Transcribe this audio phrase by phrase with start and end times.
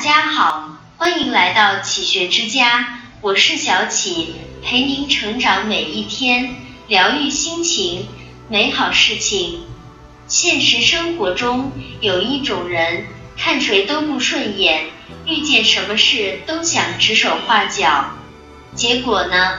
[0.00, 4.34] 家好，欢迎来到启学之家，我是小启，
[4.64, 6.54] 陪您成长每一天，
[6.88, 8.06] 疗愈心情，
[8.48, 9.60] 美好事情。
[10.26, 14.86] 现实生活中有一种人，看谁都不顺眼，
[15.26, 18.12] 遇见什么事都想指手画脚，
[18.74, 19.58] 结果呢，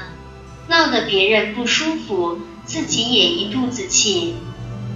[0.68, 4.34] 闹得别人不舒服，自己也一肚子气。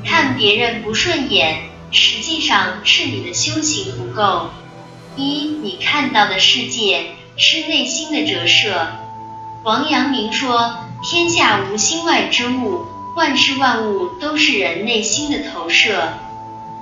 [0.04, 4.50] 看别人不顺眼，实际上是你的修行不够。
[5.18, 8.88] 一，你看到的世界是内心的折射。
[9.64, 16.14] 王阳明说：“天下无心外之物，万事万物都是人内心的投射。”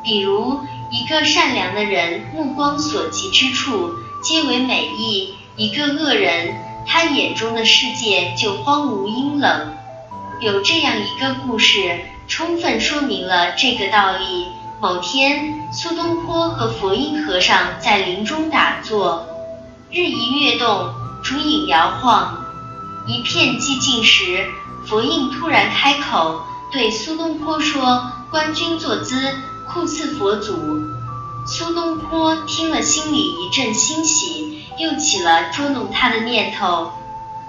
[0.03, 0.59] 比如，
[0.91, 6.55] 一个善良的人，目光所及之处皆为美意；一个恶人，
[6.85, 9.73] 他眼中的世界就荒芜阴冷。
[10.41, 14.47] 有这样一个故事，充分说明了这个道理。
[14.83, 19.25] 某天，苏东坡和佛印和尚在林中打坐，
[19.89, 22.43] 日移月动，烛影摇晃。
[23.07, 24.45] 一片寂静时，
[24.85, 29.33] 佛印突然开口对苏东坡说：“观君坐姿，
[29.69, 30.53] 酷似佛祖。”
[31.47, 36.91] 苏东坡听了，心里一阵欣喜，又起了捉弄他的念头。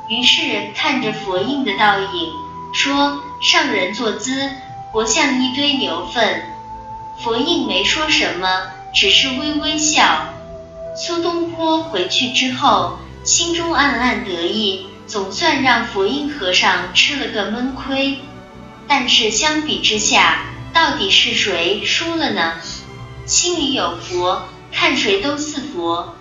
[0.06, 2.32] 于是看着佛印的倒影，
[2.72, 4.50] 说：“上人坐姿，
[4.92, 6.50] 活像一堆牛粪。”
[7.22, 8.48] 佛印没说什么，
[8.92, 10.34] 只是微微笑。
[10.96, 18.18] 苏东坡回去之后，心中暗暗得意，总算让佛印和尚吃了个闷亏。
[18.86, 22.54] 但是相比之下，到底是谁输了呢？
[23.24, 26.16] 心里有佛，看谁都似佛。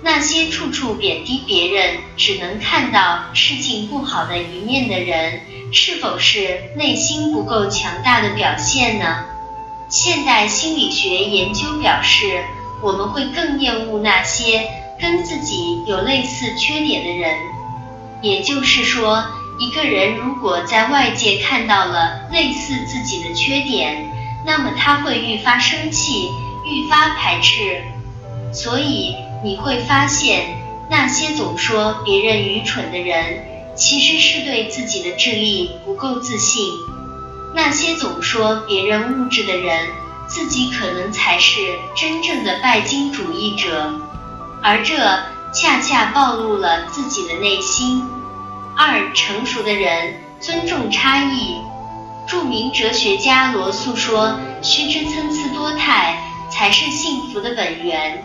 [0.00, 5.40] 那些处处贬低别人，只能看到事情不好的一面的人，
[5.72, 9.24] 是否是内心不够强大的表现呢？
[9.88, 12.44] 现代心理学研究表示，
[12.82, 14.68] 我们会更厌恶那些
[15.00, 17.38] 跟自己有类似缺点的人。
[18.20, 19.24] 也就是说，
[19.58, 24.10] 一个人如果在外界看到了类似自己的缺点，
[24.44, 26.28] 那么他会愈发生气，
[26.66, 27.82] 愈发排斥。
[28.52, 30.60] 所以你会发现，
[30.90, 33.42] 那些总说别人愚蠢的人，
[33.74, 36.62] 其实是对自己的智力不够自信。
[37.54, 39.88] 那些总说别人物质的人，
[40.26, 43.92] 自己可能才是真正的拜金主义者，
[44.62, 44.96] 而这
[45.52, 48.04] 恰恰暴露了自己的内心。
[48.76, 51.56] 二成熟的人尊重差异。
[52.28, 58.22] 著名哲学家罗素说：“须知参差多态，才是幸福的本源。”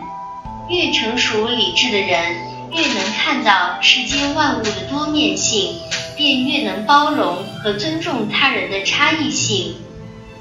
[0.68, 2.36] 越成熟理智的人，
[2.70, 5.74] 越能看到世间万物的多面性。
[6.16, 9.76] 便越能包容和尊重他人的差异性。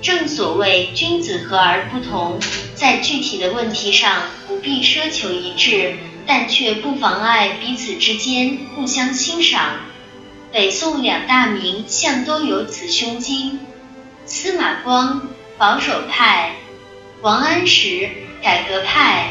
[0.02, 2.38] 正所谓君子和而不同，
[2.76, 5.96] 在具体的问题上不必奢求一致，
[6.28, 9.78] 但却不妨碍彼此之间互相欣赏。
[10.52, 13.62] 北宋两大名相都有此胸襟：
[14.26, 16.58] 司马光保守派，
[17.22, 18.10] 王安石
[18.42, 19.30] 改革派。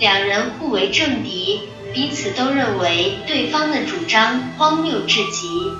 [0.00, 1.60] 两人互为政敌。
[1.94, 5.70] 彼此都认为对方的主张荒谬至极。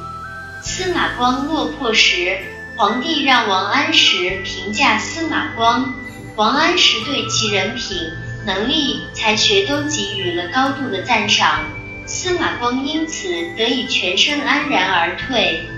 [0.62, 2.38] 司马光落魄时，
[2.76, 5.92] 皇帝让王安石评价司马光，
[6.36, 7.98] 王安石对其人品、
[8.46, 11.64] 能力、才学都给予了高度的赞赏，
[12.06, 15.68] 司马光因此得以全身安然而退。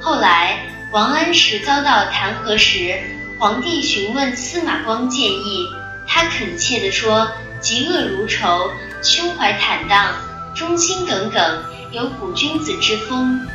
[0.00, 2.98] 后来，王安石遭到弹劾时，
[3.38, 5.68] 皇帝询问司马光建议，
[6.08, 8.72] 他恳切地说：“嫉恶如仇。”
[9.02, 10.14] 胸怀坦荡，
[10.54, 13.46] 忠心耿耿，有古君子之风。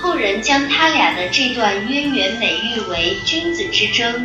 [0.00, 4.24] 后人将他俩的这段渊源美誉为君子之争。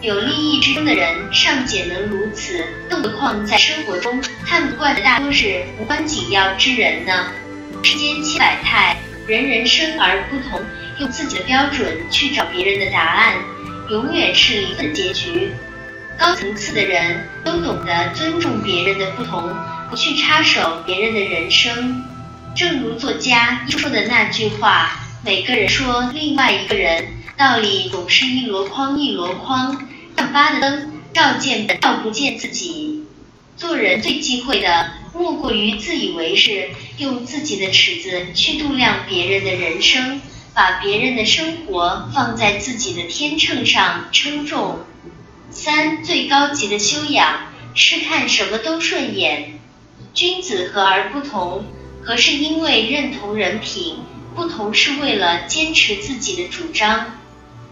[0.00, 7.26] 有利益之争的人尚且能如此，更何况在生活中看不惯的大多是无关紧要之人呢？
[7.82, 10.60] 世间千百态，人人生而不同，
[11.00, 13.34] 用自己的标准去找别人的答案，
[13.90, 15.52] 永远是离的结局。
[16.18, 19.54] 高层次的人都懂得尊重别人的不同。
[19.90, 22.02] 不去插手别人的人生，
[22.54, 33.06] 正如作家说的那句话：“每个人说另外一个人，道理总是一箩筐一箩筐，像发的灯，照见本照不见自己。”
[33.56, 40.20] 做人最忌讳的，莫过于自以为是，用自己的尺子去度量别人的人生，
[40.54, 44.80] 把别人的生活放在自己的天秤上称重。
[45.50, 49.58] 三最高级的修养是看什么都顺眼。
[50.12, 51.64] 君子和而不同，
[52.04, 53.98] 和是因为认同人品，
[54.34, 57.18] 不同是为了坚持自己的主张。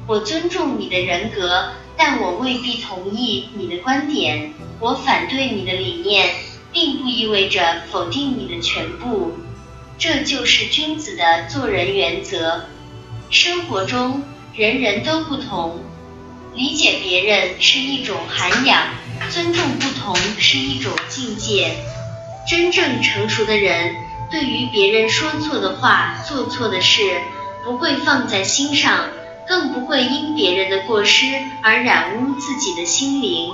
[0.06, 6.31] 我尊重你的人格，但我未必同意你的观点；我反对你的理念，
[6.73, 9.34] 并不意味着否定你的全部。
[9.99, 12.64] 这就是君子的做人原则。
[13.31, 14.23] 生活中，
[14.55, 15.81] 人人都不同，
[16.55, 18.88] 理解别人是一种涵养，
[19.31, 21.76] 尊重不同是一种境界。
[22.49, 23.94] 真正成熟的人，
[24.32, 27.02] 对于别人说错的话、做错的事，
[27.62, 29.11] 不会放在心上，
[29.46, 31.26] 更不会因别人的过失
[31.62, 33.52] 而染污自己的心灵。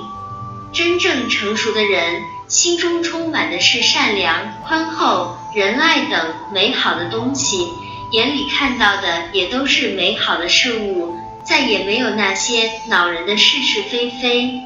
[0.73, 7.69] 真正成熟的人，心中充满的是善良、宽厚、仁爱等美好的东西，
[8.13, 14.61] 眼里看到的也都是美好的事物，再也没有那些恼人的是是非非。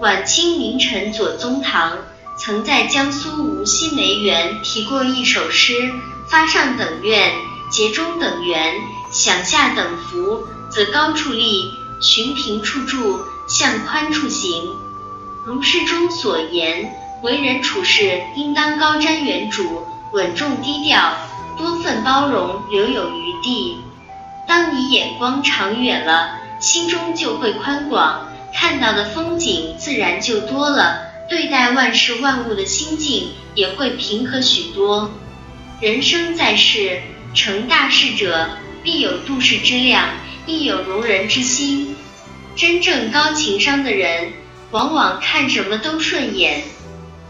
[0.00, 1.98] 晚清名臣左宗棠。
[2.40, 5.92] 曾在江苏无锡梅园题过一首诗：
[6.26, 7.34] 发上等愿，
[7.70, 8.76] 结中等缘，
[9.12, 14.74] 享下等福，则高处立，寻平处住，向宽处行。
[15.44, 16.90] 如诗中所言，
[17.22, 19.82] 为人处事应当高瞻远瞩，
[20.14, 21.12] 稳重低调，
[21.58, 23.76] 多份包容，留有余地。
[24.48, 31.09] 当你眼光长远了，心中就会宽广，看到的风景自然就多了。
[31.30, 35.12] 对待万事万物的心境也会平和许多。
[35.80, 37.02] 人生在世，
[37.34, 38.50] 成大事者
[38.82, 40.08] 必有度世之量，
[40.44, 41.96] 亦有容人之心。
[42.56, 44.32] 真正高情商的人，
[44.72, 46.64] 往往看什么都顺眼。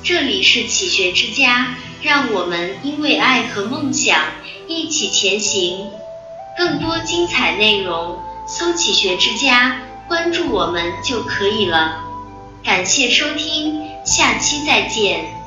[0.03, 4.19] 这里是启学之家，让我们因为爱和梦想
[4.67, 5.91] 一起前行。
[6.57, 8.19] 更多精彩内容，
[8.49, 12.03] 搜“启学之家”，关注我们就可以了。
[12.65, 13.90] 感谢收听。
[14.05, 15.40] 下期再见。